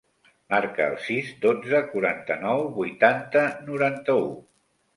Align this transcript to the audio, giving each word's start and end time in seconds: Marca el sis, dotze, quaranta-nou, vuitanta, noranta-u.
Marca 0.53 0.87
el 0.91 0.95
sis, 1.07 1.29
dotze, 1.43 1.83
quaranta-nou, 1.91 2.65
vuitanta, 2.81 3.47
noranta-u. 3.71 4.29